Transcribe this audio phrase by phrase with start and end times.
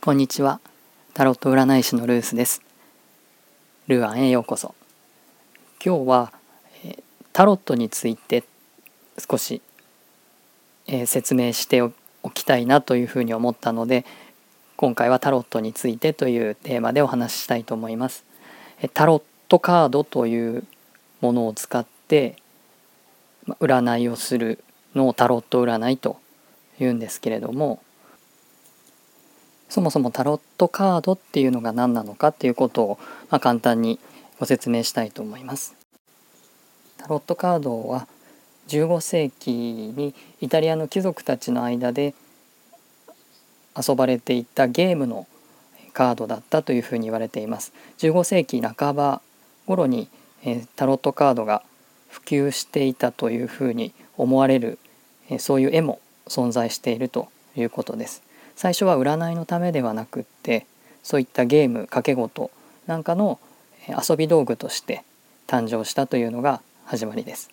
[0.00, 0.60] こんにちは。
[1.12, 2.62] タロット占い師のルースです。
[3.88, 4.76] ルアンへようこそ。
[5.84, 6.32] 今日は、
[6.84, 8.44] え、タロットについて
[9.18, 9.60] 少し、
[10.86, 11.92] えー、説明してお
[12.32, 14.06] きたいなというふうに思ったので、
[14.76, 18.24] 今回はタロットについてというテーマでお話ししたいと思います。
[18.80, 20.64] えタロットカードという
[21.20, 22.36] ものを使って
[23.60, 24.62] 占いをする
[24.94, 26.20] のをタロット占いと
[26.78, 27.82] いうんですけれども
[29.68, 32.98] そもそもタロットカードっていうのが何なのかっていうことを、
[33.30, 33.98] まあ、簡単に
[34.38, 35.74] ご説明したいと思います。
[36.96, 38.06] タロットカードは
[38.68, 42.14] 15世紀にイタリアの貴族たちの間で
[43.76, 45.26] 遊ばれていたゲームの
[45.92, 47.72] カードだったというふうに言われています。
[47.98, 49.20] 15世紀半ば
[49.66, 50.08] 頃に、
[50.76, 51.62] タロットカードが
[52.08, 54.78] 普及していたというふうに思われる、
[55.38, 58.22] そういう絵も存在しているということです。
[58.58, 60.66] 最初は占いのためではなくって
[61.04, 62.50] そういったゲーム掛け事
[62.88, 63.38] なんかの
[63.88, 65.04] 遊び道具として
[65.46, 67.52] 誕生したというのが始まりです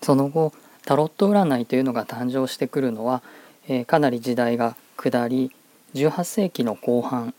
[0.00, 0.54] その後
[0.86, 3.22] タロット占いというのが誕生してくるのは、
[3.68, 5.52] え、かなり時代が下り
[5.92, 7.34] 18世紀の後半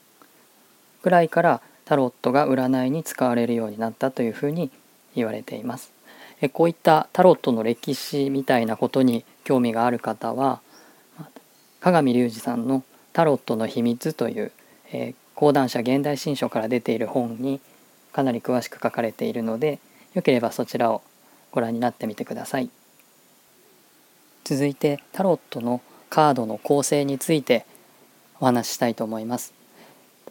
[1.02, 4.70] ぐらいからタロットが占いに使われるようになったというふうに
[5.16, 5.92] 言われています。
[6.40, 10.62] えこういったタロットの歴史みたいなことに興味がある方は
[11.84, 12.82] 鏡隆二さんの
[13.12, 14.54] 「タロットの秘密」という、
[14.94, 17.60] えー、講談社現代新書から出ている本に
[18.14, 19.80] かなり詳しく書かれているので
[20.14, 21.02] よければそちらを
[21.52, 22.70] ご覧になってみてください。
[24.46, 27.66] 続いてタロットのカードの構成について
[28.40, 29.54] お話ししたいと思います。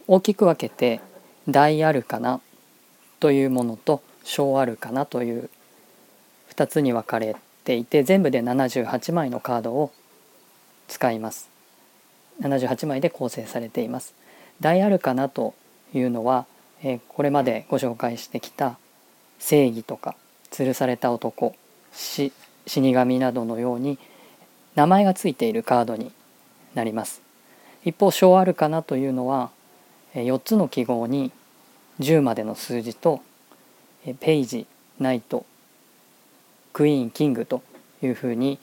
[0.07, 1.01] 大きく分けて
[1.47, 2.41] 大アルカナ
[3.19, 5.51] というものと小アルカナという
[6.55, 9.91] 2つに分かれていて全部で78枚のカードを
[10.87, 11.49] 使います。
[12.41, 14.13] 78枚で構成されています。
[14.59, 15.53] 大アルカナと
[15.93, 16.45] いうのは、
[16.83, 18.77] えー、これまでご紹介してきた
[19.39, 20.15] 正義とか
[20.51, 21.55] 吊るされた男
[21.91, 22.31] 死
[22.67, 23.97] 神などのように
[24.75, 26.11] 名前がついているカードに
[26.73, 27.21] なります。
[27.85, 29.51] 一方小アルカナというのは
[30.13, 31.31] 4つの記号に
[31.99, 33.21] 10までの数字と
[34.19, 34.65] ペイジ
[34.99, 35.45] ナイト
[36.71, 37.61] クイーンキングと
[38.01, 38.59] いうふうに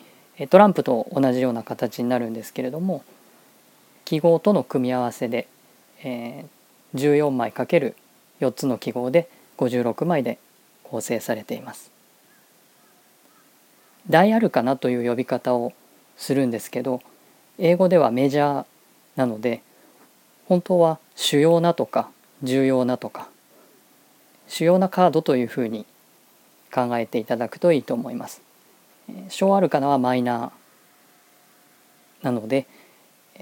[0.49, 3.05] トランプと同じような形になるんですけれども
[4.05, 5.47] 記号との組み合わせで、
[6.03, 7.95] えー、14枚 ×4
[8.53, 9.29] つの記号で
[9.59, 10.39] 56枚で
[10.83, 11.93] 構成されています。
[14.09, 15.73] 大アルカナという呼び方を
[16.17, 17.01] するんですけど
[17.59, 18.65] 英語ではメジャー
[19.15, 19.63] なので
[20.47, 22.11] 本当は主要なとか
[22.43, 23.29] 重要なとか
[24.49, 25.87] 主要なカードというふうに
[26.73, 28.50] 考えていただくといいと思います。
[29.29, 32.67] 小アルカナはマイナーなので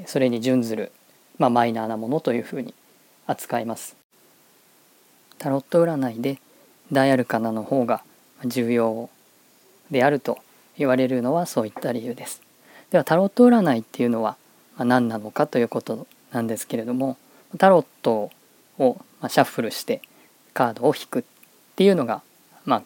[0.07, 0.93] それに準ずる、
[1.39, 2.75] まあ、マイナーなものというふうに
[3.27, 3.97] 扱います。
[5.39, 6.39] タロット占いで
[6.91, 8.03] 大アルカナの方が
[8.45, 9.11] 重要
[9.91, 10.39] であると
[10.77, 12.43] 言われるのはそういった理由です。
[12.91, 14.37] ではタロット占いっていうのは
[14.79, 17.17] 何なのかということなんですけれども
[17.59, 18.31] タロット
[18.79, 20.01] をシャッフルして
[20.55, 21.23] カードを引くっ
[21.77, 22.23] ていうのが
[22.65, 22.83] まあ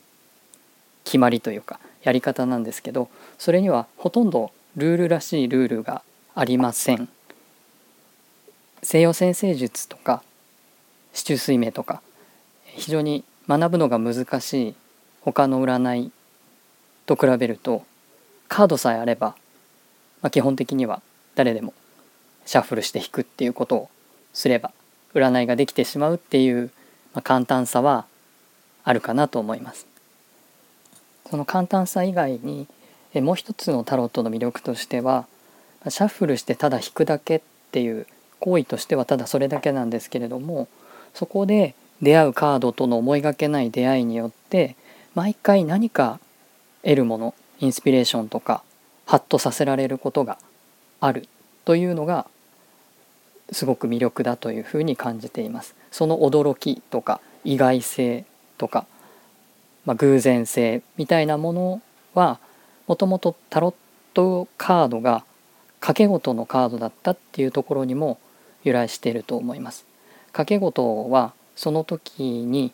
[1.04, 3.08] 決まりというかやり方なんですけど
[3.38, 6.02] それにはほとんどルールらしいルールが
[6.34, 7.08] ありません
[8.82, 10.22] 西洋先生術とか
[11.12, 12.02] 四柱推命とか
[12.64, 14.74] 非常に学ぶのが難しい
[15.20, 16.12] 他の占い
[17.06, 17.84] と比べると
[18.48, 19.36] カードさえあれば、
[20.20, 21.02] まあ、基本的には
[21.34, 21.74] 誰でも
[22.44, 23.90] シャッフルして引くっていうことを
[24.32, 24.72] すれば
[25.14, 26.70] 占いができてしまうっていう、
[27.14, 28.06] まあ、簡単さは
[28.84, 29.91] あるかなと思います。
[31.32, 32.68] その簡単さ以外に
[33.14, 35.26] もう一つのタロットの魅力としては
[35.88, 38.06] シャッフルしてただ引くだけっていう
[38.38, 40.68] 行為としてはただそれだけなんですけれども
[41.14, 44.76] そこで出会うカードとの思いがけない出会いによって
[45.14, 46.20] 毎回何か
[46.82, 48.62] 得るものインスピレーションとか
[49.06, 50.36] ハッとさせられることが
[51.00, 51.28] ある
[51.64, 52.26] というのが
[53.52, 55.74] すごく魅力だというふうに感じています。
[55.92, 58.26] その驚きとか意外性
[58.58, 58.84] とか
[59.84, 61.82] まあ、偶然性みたいなもの
[62.14, 62.38] は
[62.86, 63.74] もともとタロッ
[64.14, 65.24] トカードが
[65.80, 68.18] 掛け事のカードだったっていうところにも
[68.64, 69.84] 由来していると思います。
[70.26, 72.72] 掛け事はその時に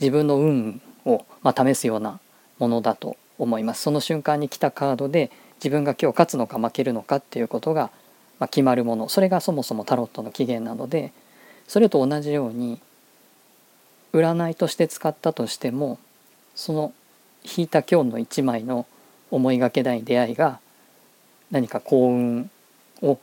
[0.00, 2.20] 自分の運を、まあ、試すような
[2.58, 3.82] ものだと思います。
[3.82, 7.90] その瞬間に来たカードで自分が今日勝つのか負けるのかっていうことが、
[8.38, 11.12] まあ、決まるものそれがそもそもタロットの起源なので
[11.66, 12.80] それと同じように
[14.12, 15.98] 占いとして使ったとしても
[16.58, 16.92] その
[17.44, 18.84] 引いた今日の一枚の
[19.30, 20.58] 思いがけない出会いが
[21.52, 22.50] 何か幸運
[23.00, 23.16] を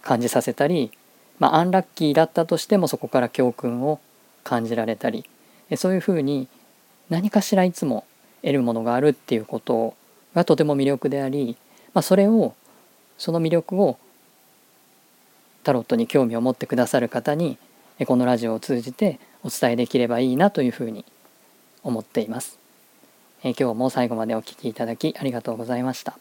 [0.00, 0.90] 感じさせたり、
[1.38, 4.00] まあ、アンラッキーだったとしてもそこから教訓を
[4.42, 5.26] 感じられたり
[5.76, 6.48] そういうふうに
[7.10, 8.06] 何かしらいつも
[8.40, 9.94] 得るものがあるっていうこと
[10.34, 11.58] がとても魅力であり、
[11.92, 12.54] まあ、それを
[13.18, 13.98] その魅力を
[15.62, 17.58] タロットに興味を持ってくださる方に
[18.06, 21.04] このラジオを通じてお伝えできればいいなというふうに
[21.84, 22.58] 思っています。
[23.44, 26.18] え今日も最後までお聴きいただきありがとうございました。